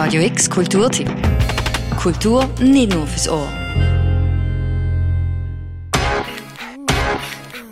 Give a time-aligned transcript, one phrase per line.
[0.00, 1.10] Radio X Kulturtipp.
[2.00, 3.48] Kultur nicht nur fürs Ohr.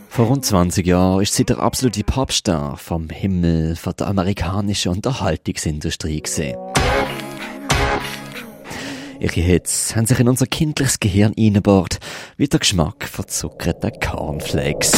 [0.09, 6.21] Vor rund 20 Jahren ist sie der absolute Popstar vom Himmel von der amerikanischen Unterhaltungsindustrie
[6.21, 6.59] gesehen.
[9.21, 12.01] Ihre Hits haben sich in unser kindliches Gehirn eingebaut,
[12.37, 14.95] wie der Geschmack von zuckerten Cornflakes.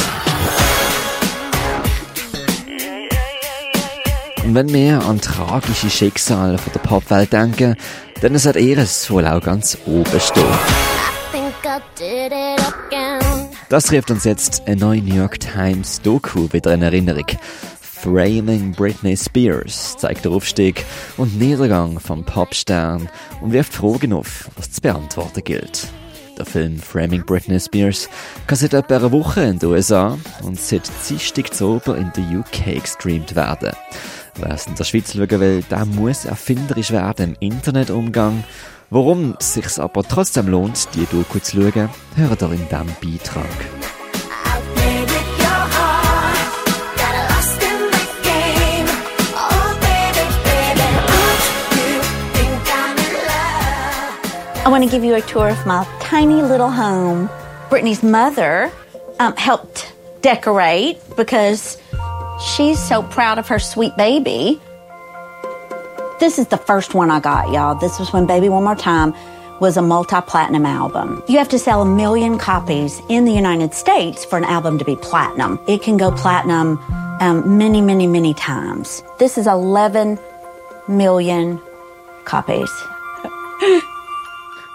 [4.49, 7.77] Und wenn wir an tragische Schicksale von der Popwelt denken,
[8.23, 10.43] dann sollte er es wohl auch ganz oben stehen.
[13.69, 17.27] Das trifft uns jetzt ein neue New York Times Doku wieder in Erinnerung.
[17.83, 20.87] Framing Britney Spears zeigt den Aufstieg
[21.19, 23.11] und Niedergang vom Popstern
[23.43, 25.89] und wirft Fragen auf, was zu beantworten gilt.
[26.39, 28.09] Der Film Framing Britney Spears
[28.47, 32.81] kann seit etwa einer Woche in den USA und seit Dienstag zu in der UK
[32.81, 33.73] gestreamt werden.
[34.43, 38.45] Es in der Schweiz schauen will, der muss erfinderisch werden im Internetumgang.
[38.91, 43.45] Warum es sich aber trotzdem lohnt, die Doku zu schauen, hört ihr in diesem Beitrag.
[54.65, 57.31] I want to give you a tour of my tiny little home.
[57.71, 58.71] Brittany's mother
[59.19, 61.79] um, helped decorate because
[62.41, 64.61] she's so proud of her sweet baby.
[66.21, 67.75] This is the first one I got, y'all.
[67.75, 69.15] This was when Baby One More Time
[69.61, 71.23] was a multi-platinum album.
[71.29, 74.85] You have to sell a million copies in the United States for an album to
[74.85, 75.59] be platinum.
[75.67, 76.79] It can go platinum
[77.21, 79.03] um, many, many, many times.
[79.19, 80.19] This is 11
[80.89, 81.61] million
[82.25, 82.71] copies.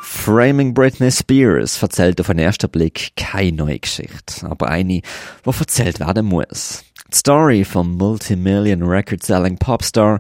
[0.02, 5.04] Framing Britney Spears erzählt auf den ersten Blick keine neue Geschichte, aber eine, die
[5.46, 6.84] erzählt werden muss.
[7.16, 10.20] Story vom Multimillion Record-Selling Popstar,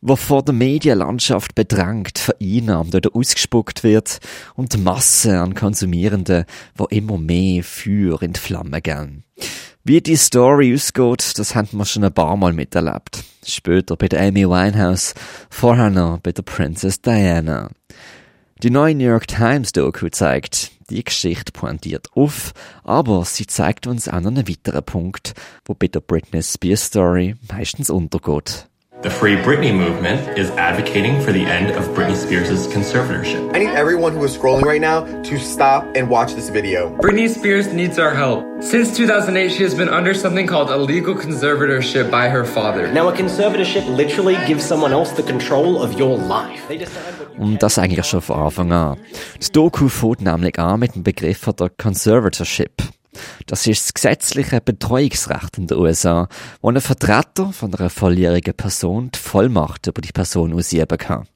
[0.00, 4.18] wo vor der Medienlandschaft bedrängt, vereinnahmt oder ausgespuckt wird
[4.54, 6.44] und die Masse an Konsumierenden,
[6.76, 9.24] wo immer mehr Feuer in die Flamme gehen.
[9.84, 13.24] Wie die Story ausgeht, das haben wir schon ein paar Mal miterlebt.
[13.44, 15.14] Später bei der Amy Winehouse,
[15.48, 17.70] vorher noch bei der Princess Diana.
[18.62, 22.52] Die neue New York Times Doku zeigt, die Geschichte pointiert auf,
[22.84, 27.34] aber sie zeigt uns auch noch einen weiteren Punkt, wo bei der Britney Spears Story
[27.50, 28.68] meistens untergeht.
[29.02, 33.54] The Free Britney movement is advocating for the end of Britney Spears' conservatorship.
[33.54, 36.96] I need everyone who is scrolling right now to stop and watch this video.
[36.96, 38.46] Britney Spears needs our help.
[38.62, 42.90] Since 2008, she has been under something called a legal conservatorship by her father.
[42.90, 46.66] Now, a conservatorship literally gives someone else the control of your life.
[47.38, 48.98] Und das eigentlich schon von Anfang an.
[49.38, 52.82] Das Doku fängt nämlich an mit dem Begriff der Conservatorship.
[53.46, 56.28] Das ist das gesetzliche Betreuungsrecht in den USA,
[56.60, 61.26] wo ein Vertreter von einer volljährigen Person die Vollmacht über die Person ausüben kann.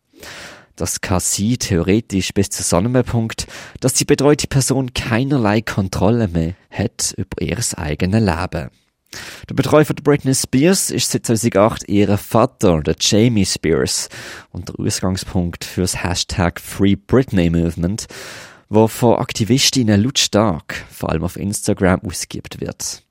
[0.76, 3.46] Das kann sie theoretisch bis zu so einem Punkt,
[3.80, 8.70] dass die betreute Person keinerlei Kontrolle mehr hat über ihr eigenes Leben.
[9.48, 14.08] Der Betreuer von Britney Spears ist seit 2008 ihr Vater, der Jamie Spears,
[14.50, 18.06] und der Ausgangspunkt für das Hashtag Free Britney Movement,
[18.68, 23.02] wo von Aktivistinnen lautstark, vor allem auf Instagram, ausgeübt wird.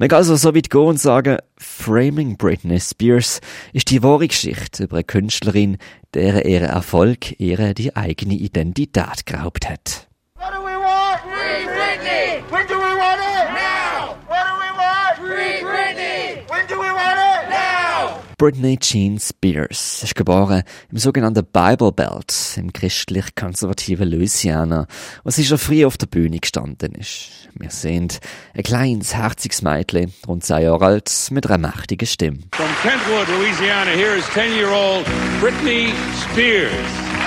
[0.00, 3.40] Man kann also so weit gehen und sagen, Framing Britney Spears
[3.72, 5.76] ist die wahre Geschichte über eine Künstlerin,
[6.14, 10.06] der ihr Erfolg ihr die eigene Identität geraubt hat.
[10.36, 11.20] What do we want?
[11.22, 12.44] Free Britney!
[12.48, 13.50] When do we want it?
[13.52, 14.14] Now!
[14.28, 15.18] What do we want?
[15.18, 16.48] Free Britney!
[16.48, 17.50] When do we want it?
[17.50, 18.22] Now!
[18.38, 20.62] Britney Jean Spears ist geboren
[20.92, 24.86] im sogenannten Bible Belt im christlich-konservativen Louisiana,
[25.24, 27.48] wo sie schon früh auf der Bühne gestanden ist.
[27.54, 28.06] Wir sehen
[28.54, 32.38] ein kleines, herziges Mädchen, rund zwei Jahre alt, mit einer mächtigen Stimme.
[32.52, 35.04] From Kentwood, Louisiana, here is 10-year-old
[35.40, 35.92] Britney
[36.30, 37.17] Spears.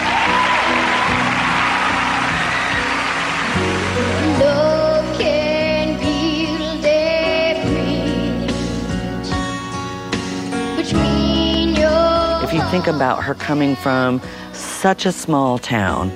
[12.72, 14.22] Think about her coming from
[14.54, 16.10] such a small town,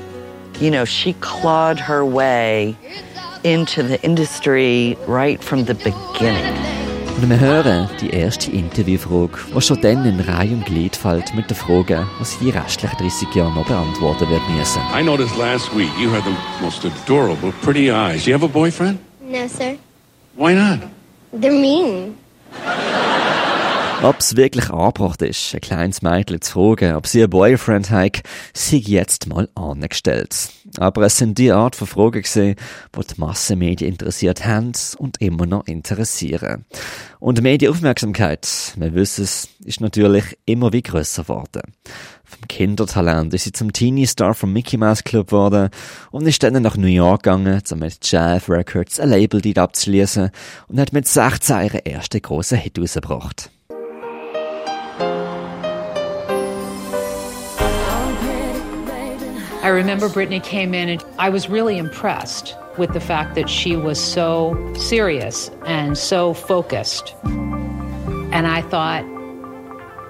[0.62, 2.78] you know, she clawed her way
[3.44, 6.56] into the industry right from the beginning.
[7.18, 11.50] Und wir hören die erste Interviewfrage, die schon dann in Reihe und Glied fällt mit
[11.50, 14.82] der Frage, was sie die restlichen 30 Jahre noch beantworten wird müssen.
[14.98, 18.24] I noticed last week you had the most adorable, pretty eyes.
[18.24, 19.00] Do you have a boyfriend?
[19.22, 19.78] No, sir.
[20.36, 20.80] Why not?
[21.34, 22.16] They're mean.
[24.06, 28.22] Ob es wirklich angebracht ist, ein kleines Mädchen zu fragen, ob sie einen Boyfriend hat,
[28.54, 30.50] sei jetzt mal angestellt.
[30.78, 32.56] Aber es sind die Art von Fragen gesehen,
[32.96, 36.66] die die Massenmedien interessiert haben und immer noch interessieren.
[37.20, 41.64] Und Medienaufmerksamkeit, wir wissen es, ist natürlich immer wie grösser geworden.
[42.26, 45.72] Vom Kindertalent ist sie zum Teenie-Star vom Mickey Mouse Club geworden
[46.12, 50.30] und ist dann nach New York gegangen, um mit Jeff Records ein Label dort abzuschließen
[50.68, 53.50] und hat mit 16 ihren ersten grossen Hit rausgebracht.
[59.66, 63.76] I remember Brittany came in and I was really impressed with the fact that she
[63.76, 67.16] was so serious and so focused.
[67.24, 69.04] And I thought,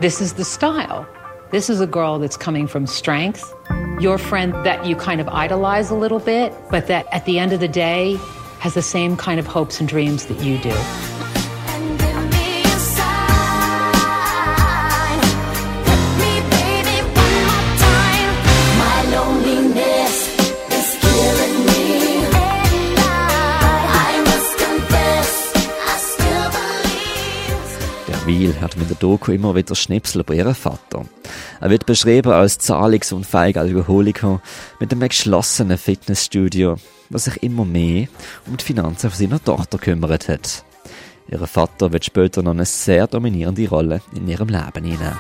[0.02, 1.08] this is the style.
[1.52, 3.50] This is a girl that's coming from strength.
[4.02, 7.54] Your friend that you kind of idolize a little bit, but that at the end
[7.54, 8.20] of the day
[8.60, 11.25] has the same kind of hopes and dreams that you do.
[28.88, 31.06] Mit der Doku immer wieder Schnipsel über ihren Vater.
[31.60, 34.44] Er wird beschrieben als zahlungsunfähiger Alkoholiker
[34.80, 36.76] mit einem geschlossenen Fitnessstudio,
[37.10, 38.08] was sich immer mehr
[38.46, 40.64] um die Finanzen von seiner Tochter kümmert hat.
[41.28, 45.18] Ihr Vater wird später noch eine sehr dominierende Rolle in ihrem Leben einnehmen.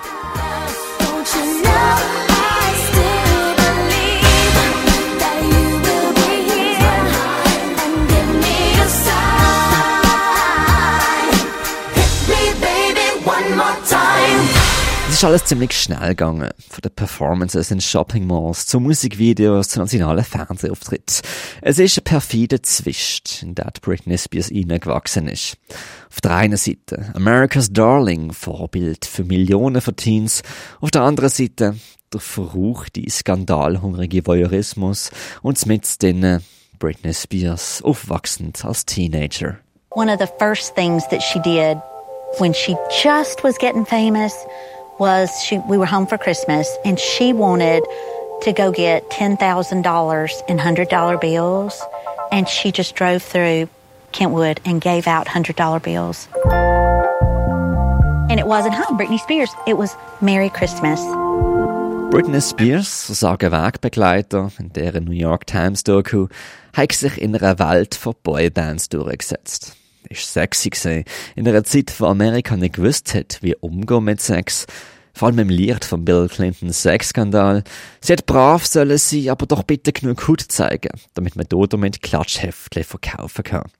[15.15, 16.50] Ist alles ziemlich schnell gegangen.
[16.69, 21.21] Von den Performances in Shopping Malls zu Musikvideos zu nationalen Fernsehauftritten.
[21.62, 25.56] Es ist ein perfider Zwist, in den Britney Spears hineingewachsen ist.
[26.09, 30.44] Auf der einen Seite America's Darling, Vorbild für Millionen von Teens.
[30.81, 31.77] Auf der anderen Seite
[32.12, 36.44] der verruchte, skandalhungrige Voyeurismus und mit denen
[36.77, 39.59] Britney Spears aufwachsend als Teenager.
[39.91, 41.77] One of the first things that she did
[42.38, 44.33] when she just was getting famous
[45.00, 47.83] was she we were home for Christmas and she wanted
[48.42, 51.81] to go get $10,000 in $100 bills
[52.31, 53.69] and she just drove through
[54.12, 56.27] Kentwood and gave out $100 bills.
[58.30, 61.00] And it wasn't hi Britney Spears, it was Merry Christmas.
[62.12, 66.27] Britney Spears, sagen Wegbegleiter in der New York Times Doku,
[66.74, 69.75] hat sich in einer Welt von Boybands durchgesetzt
[70.10, 71.06] ist sexy gewesen.
[71.36, 74.68] In einer Zeit, wo Amerika nicht gewusst hat, wie umgehen mit Sex.
[75.13, 77.63] Vor allem im Licht von Bill Clintons Sexskandal.
[78.02, 82.02] Sie hat brav sollen sie, aber doch bitte genug Hut zeigen, damit man dort mit
[82.02, 83.72] Klatschheftchen verkaufen kann.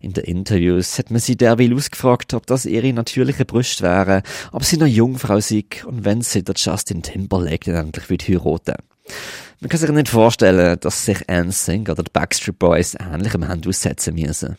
[0.00, 4.64] In den Interviews hat man sie derweil ausgefragt, ob das ihre natürliche Brüste wären, ob
[4.64, 8.74] sie noch Jungfrau sei und wenn sie der Justin Timberlake dann endlich wird heiraten.
[9.60, 14.16] Man kann sich nicht vorstellen, dass sich NSYNC oder die Backstreet Boys ähnlichem haben aussetzen
[14.16, 14.56] müssen.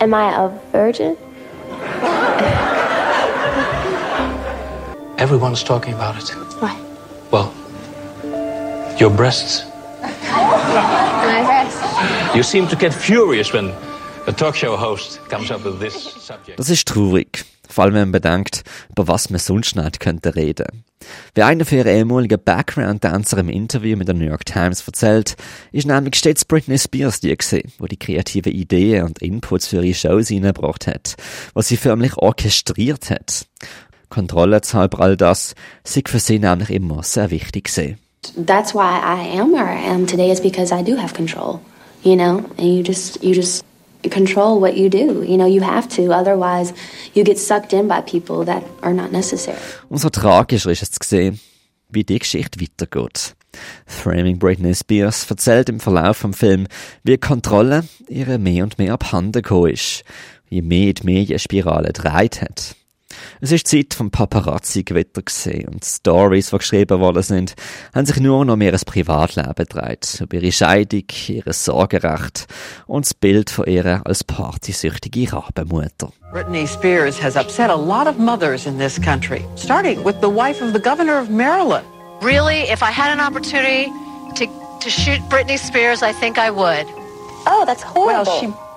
[0.00, 1.14] Am I a virgin?
[5.18, 6.30] Everyone's talking about it.
[6.60, 6.74] Why?
[7.30, 7.52] Well,
[8.98, 9.66] your breasts.
[10.00, 12.34] My breasts.
[12.34, 13.74] You seem to get furious when
[14.26, 16.56] a talk show host comes up with this subject.
[16.56, 17.44] Das ist traurig.
[17.70, 20.84] Vor allem, wenn man bedenkt, über was man sonst nicht könnte reden.
[21.34, 25.36] Wie einer für ihre ehemaligen Background-Dancer im Interview mit der New York Times erzählt,
[25.72, 29.94] ist nämlich stets Britney Spears die gewesen, wo die kreativen Ideen und Inputs für ihre
[29.94, 31.14] Shows reingebracht hat,
[31.54, 33.46] was sie förmlich orchestriert hat.
[34.08, 37.98] Kontrolle halber all das sei für sie nämlich immer sehr wichtig gewesen.
[38.46, 41.60] That's why I am where I am today is because I do have control.
[42.02, 43.64] You know, and you just you just
[44.08, 45.22] control what you do.
[45.22, 46.72] You know, you have to, otherwise
[47.14, 49.58] you get sucked in by people that are not necessary.
[49.88, 51.40] Umso tragischer ist es zu sehen,
[51.90, 53.34] wie die Geschichte weitergeht.
[53.86, 56.66] Framing Britney Spears erzählt im Verlauf vom Film,
[57.02, 60.04] wie Kontrolle ihre mehr und mehr abhanden gekommen ist,
[60.48, 62.76] je mehr die Medienspirale dreht hat.
[63.40, 67.54] Es ist Zeit vom Paparazzi-Gewitter gesehen und Stories, die geschrieben worden sind,
[67.94, 72.46] haben sich nur noch um ihr Privatleben gedreht, über ihre Scheidung, ihr Sorgerecht
[72.86, 76.12] und das Bild von ihr als partysüchtige Rabenmutter.
[76.32, 80.62] Britney Spears has upset a lot of mothers in this country, starting with the wife
[80.62, 81.84] of the governor of Maryland.
[82.22, 83.90] Really, if I had an opportunity
[84.36, 84.46] to,
[84.80, 86.86] to shoot Britney Spears, I think I would.
[87.46, 88.24] Oh, that's horrible.
[88.24, 88.69] Well, she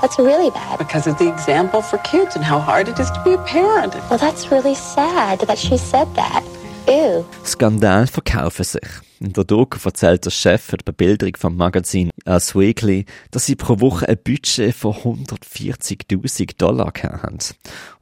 [0.00, 0.78] That's really bad.
[0.78, 3.94] because of the example for kids and how hard it is to be a parent.
[4.08, 6.42] Well, that's really sad that she said that.
[6.88, 7.24] Ew.
[7.44, 8.88] Skandal verkaufen sich.
[9.18, 13.56] In der Doku erzählt der Chef für die Bebilderung vom Magazin Us Weekly, dass sie
[13.56, 17.38] pro Woche ein Budget von 140.000 Dollar haben.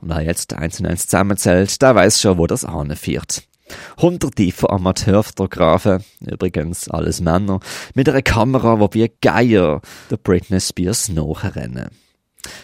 [0.01, 3.45] Und wer jetzt eins und eins zusammenzählt, der weiß schon, wo das anführt.
[4.01, 7.61] Hunderte von Amateurfotografen, übrigens alles Männer,
[7.95, 9.81] mit einer Kamera, wo wie Geier
[10.11, 11.89] der Britney Spears nachrennen.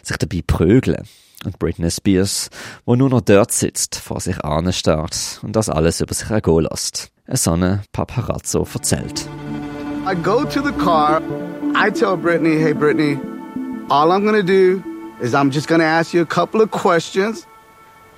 [0.03, 1.05] Sich dabei prügeln.
[1.43, 2.51] Und Britney Spears,
[2.85, 7.11] wo nur noch dort sitzt, vor sich anstarrt und das alles über sich ergehen lässt.
[7.27, 9.27] Ein Sonne Paparazzo erzählt.
[10.07, 11.23] I go to the car.
[11.75, 13.19] I tell Brittany, hey, Brittany,
[13.89, 14.83] all I'm to do
[15.23, 17.47] is I'm just to ask you a couple of questions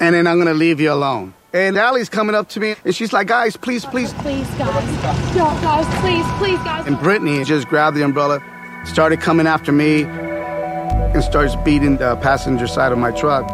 [0.01, 1.35] and then I'm to leave you alone.
[1.55, 4.13] And Allie's coming up to me and she's like, guys, please, please.
[4.15, 5.37] Please, guys.
[5.37, 6.87] No, guys, please, please, guys.
[6.87, 8.43] And Brittany just grabbed the umbrella,
[8.87, 13.47] started coming after me, and starts beating the passenger side of my truck.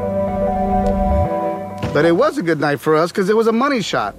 [1.92, 4.14] But it was a good night for us because it was a money shot.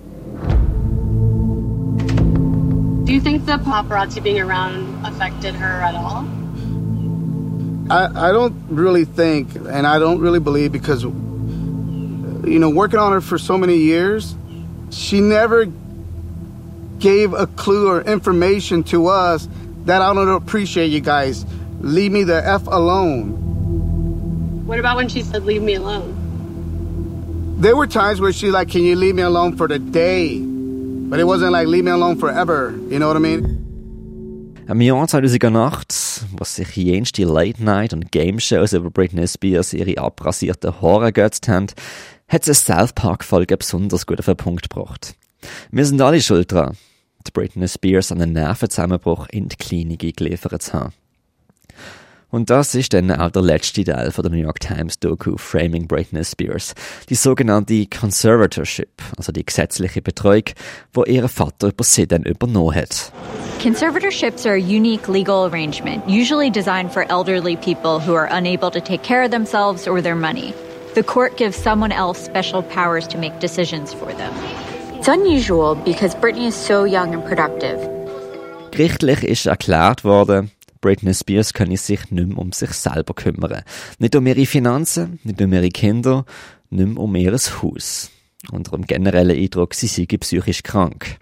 [3.05, 6.27] Do you think the paparazzi being around affected her at all?
[7.89, 11.05] I, I don't really think, and I don't really believe because,
[12.45, 14.35] you know, working on her for so many years,
[14.91, 15.65] she never
[16.99, 19.47] gave a clue or information to us
[19.85, 21.45] that I don't appreciate you guys.
[21.81, 24.65] Leave me the F alone.
[24.65, 26.15] What about when she said, leave me alone?
[27.59, 30.39] There were times where she like, can you leave me alone for the day?
[30.39, 32.73] But it wasn't like, leave me alone forever.
[32.89, 33.65] You know what I mean?
[34.69, 41.11] Im Jahr 2008, was sich jenste Late-Night- und Game-Shows über Britney Spears ihre abrasierten Haare
[41.11, 41.65] gegötzt haben,
[42.29, 45.15] hat eine South Park-Folge besonders gut auf den Punkt gebracht.
[45.71, 46.77] Wir sind alle schuld dran,
[47.27, 50.93] die Britney Spears an einen Nervenzusammenbruch in die Klinik geliefert zu haben.
[52.31, 55.87] Und das ist dann auch der letzte Teil von der New York Times Doku Framing
[55.87, 56.75] Britney Spears.
[57.09, 60.43] Die sogenannte Conservatorship, also die gesetzliche Betreuung,
[60.93, 63.11] wo ihr Vater über sie dann übernommen hat.
[63.59, 68.79] Conservatorships are a unique legal arrangement, usually designed for elderly people who are unable to
[68.79, 70.53] take care of themselves or their money.
[70.95, 74.33] The court gives someone else special powers to make decisions for them.
[74.97, 77.79] It's unusual because Britney is so young and productive.
[78.71, 83.63] Gerichtlich ist erklärt worden, Britney Spears könne sich nicht mehr um sich selber kümmern.
[83.99, 86.25] Nicht um ihre Finanzen, nicht um ihre Kinder,
[86.69, 88.09] nicht mehr um ihr Haus.
[88.51, 91.17] Unter generellen Eindruck, sie sei psychisch krank.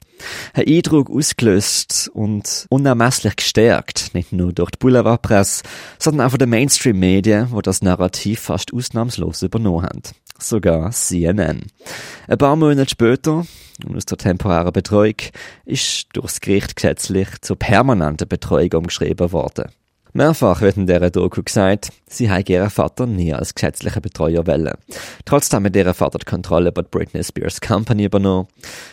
[0.53, 5.63] Ein Eindruck ausgelöst und unermesslich gestärkt, nicht nur durch die Boulevardpresse,
[6.00, 10.01] sondern auch von den Mainstream-Medien, wo das Narrativ fast ausnahmslos übernommen haben.
[10.39, 11.65] Sogar CNN.
[12.27, 13.45] Ein paar Monate später,
[13.86, 15.15] und aus der temporären Betreuung,
[15.65, 19.71] ist durchs Gericht gesetzlich zur permanenten Betreuung umgeschrieben worden.
[20.14, 24.74] Mehrfach wird in dieser Doku gesagt, sie habe ihren Vater nie als gesetzlicher Betreuer wollen.
[25.26, 28.48] Trotzdem hat ihr Vater die Kontrolle über Britney Spears Company übernommen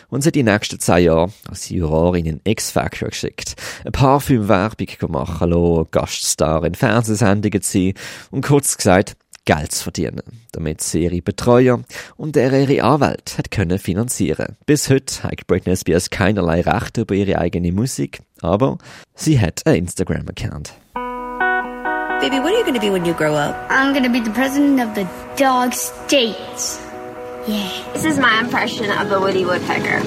[0.09, 3.55] und sie die nächsten zehn Jahre als Jurorin in X-Factor geschickt,
[3.85, 7.93] ein Parfümwerbung gemacht, hallo, Gaststar in Fernsehsendungen zu sein
[8.31, 11.79] und kurz gesagt, Geld zu verdienen, damit sie ihre Betreuer
[12.17, 14.57] und ihre Anwälte hat können finanzieren.
[14.65, 18.79] Bis heute hat Britney Spears keinerlei Recht über ihre eigene Musik, aber
[19.13, 20.73] sie hat einen Instagram-Account.
[22.25, 23.55] Baby, what are you going to be when you grow up?
[23.69, 26.81] I'm going to be the president of the dog states.
[27.47, 27.93] Yeah.
[27.93, 30.01] This is my impression of the Woody Woodpecker.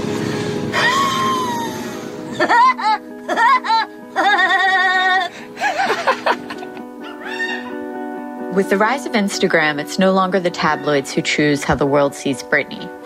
[8.53, 12.17] With the rise of Instagram, it's no longer the tabloids who choose how the world
[12.17, 12.98] sees Britney.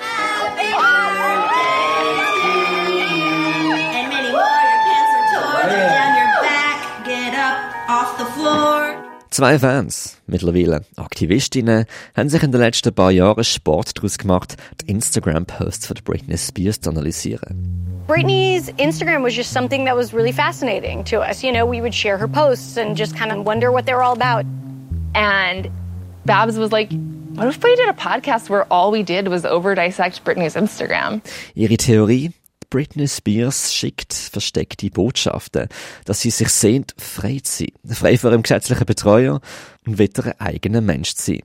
[9.33, 14.91] Zwei Fans, mittlerweile Aktivistinnen, haben sich in den letzten paar Jahren Sport daraus gemacht, die
[14.91, 18.05] Instagram-Posts von Britney Spears zu analysieren.
[18.07, 21.43] Britney's Instagram was just something that was really fascinating to us.
[21.43, 24.03] You know, we would share her posts and just kind of wonder what they were
[24.03, 24.45] all about.
[25.15, 25.71] And
[26.27, 26.93] Babs was like,
[27.33, 31.23] what if we did a podcast where all we did was over dissect Britney's Instagram?
[31.57, 32.35] Ihre Theorie?
[32.73, 35.69] Britney Spears schickt versteckte Botschaften,
[36.07, 39.43] dass sie sich sehnt, frei zu sein, frei von ihrem gesetzlichen Betreuer
[39.87, 41.43] und wieder ein eigener Mensch zu sein.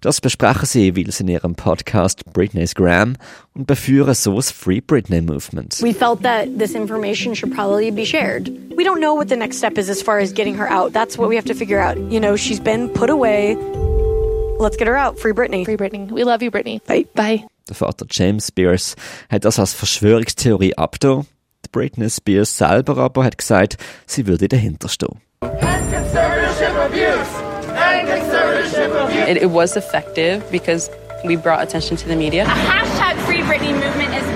[0.00, 3.16] Das besprechen sie jeweils in ihrem Podcast Britney's Gram
[3.54, 5.78] und beführen so das Free Britney Movement.
[5.82, 8.48] We felt that this information should probably be shared.
[8.74, 10.94] We don't know what the next step is as far as getting her out.
[10.94, 11.98] That's what we have to figure out.
[12.10, 13.56] You know, she's been put away.
[14.58, 15.18] Let's get her out.
[15.18, 15.66] Free Britney.
[15.66, 16.10] Free Britney.
[16.10, 16.82] We love you, Britney.
[16.86, 17.04] Bye.
[17.14, 17.46] Bye.
[17.68, 18.96] Der Vater James Spears
[19.30, 21.26] hat das als Verschwörungstheorie abgetan.
[21.72, 25.20] Britney Spears selber aber hat gesagt, sie würde dahinter stehen.
[29.28, 30.90] It, it was effective because
[31.24, 32.44] we brought attention to the media.
[32.44, 34.31] A hashtag Free Britney movement is.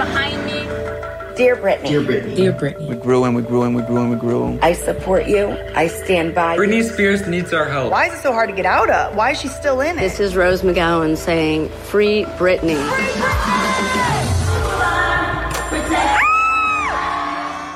[1.36, 1.90] Dear Brittany.
[1.90, 2.34] Dear Brittany.
[2.34, 2.88] Dear Brittany.
[2.88, 4.58] We grew and we grew and we grew and we grew.
[4.62, 5.48] I support you.
[5.74, 6.84] I stand by Britney you.
[6.84, 7.92] Spears needs our help.
[7.92, 9.14] Why is it so hard to get out of?
[9.14, 10.00] Why is she still in it?
[10.00, 12.80] This is Rose McGowan saying, Free Britney.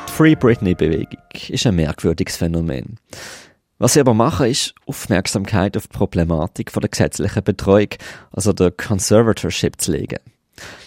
[0.08, 2.98] Free Britney Bewegung ist ein merkwürdiges Phänomen.
[3.78, 7.88] Was sie aber machen, ist Aufmerksamkeit auf die Problematik von der gesetzlichen Betreuung,
[8.32, 10.20] also der Conservatorship zu legen.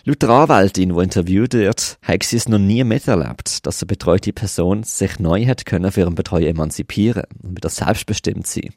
[0.05, 4.33] Laut der Anwältin, die interviewt wird, hat sie es noch nie miterlebt, dass eine betreute
[4.33, 8.73] Person sich neu hat können für ihren Betreuer emanzipieren und wieder selbstbestimmt sein.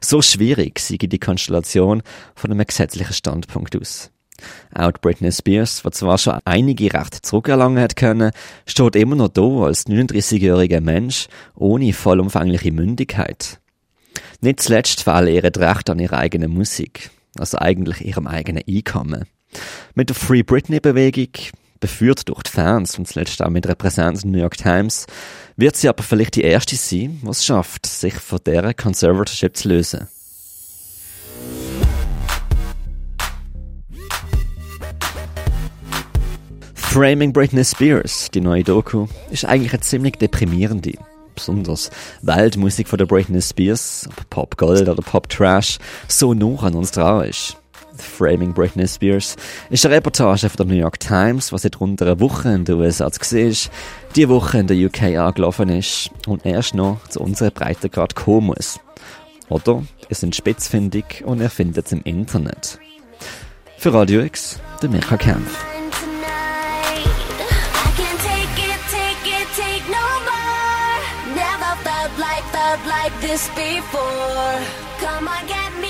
[0.00, 2.02] So schwierig sei die Konstellation
[2.34, 4.10] von einem gesetzlichen Standpunkt aus.
[4.74, 8.32] Auch Britney Spears, die zwar schon einige Rechte zurückerlangen hat können,
[8.66, 13.60] steht immer noch da als 39-jähriger Mensch ohne vollumfängliche Mündigkeit.
[14.40, 19.26] Nicht zuletzt fehlen ihr Recht an ihrer eigenen Musik, also eigentlich ihrem eigenen Einkommen.
[19.94, 21.28] Mit der Free Britney-Bewegung,
[21.80, 25.06] beführt durch die Fans und zuletzt auch mit einer Präsenz in New York Times,
[25.56, 29.68] wird sie aber vielleicht die erste sein, die es schafft, sich von deren Conservatorship zu
[29.68, 30.08] lösen.
[36.74, 40.94] Framing Britney Spears, die neue Doku, ist eigentlich eine ziemlich deprimierende.
[41.36, 41.88] Besonders
[42.22, 45.78] Weltmusik von der Britney Spears, ob Pop Gold oder Pop Trash,
[46.08, 47.59] so nah an uns dran ist.
[48.00, 49.36] Framing Britney Spears
[49.70, 52.76] ist eine Reportage von der New York Times, was seit rund einer Woche in den
[52.76, 53.70] USA zu sehen ist,
[54.16, 58.80] die Woche in der UK angelaufen ist und erst noch zu unserer Breitengrad kommen muss.
[59.48, 62.78] Oder ihr sind spitzfindig und ihr findet es im Internet.
[63.78, 65.50] Für Radio X, der Mirka Kempf.
[72.86, 74.52] like this before.
[75.00, 75.89] Come on, get me,